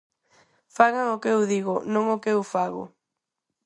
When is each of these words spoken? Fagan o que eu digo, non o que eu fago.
Fagan 0.75 1.07
o 1.15 1.19
que 1.21 1.31
eu 1.35 1.41
digo, 1.53 1.75
non 1.93 2.05
o 2.15 2.21
que 2.23 2.31
eu 2.35 2.41
fago. 2.53 2.83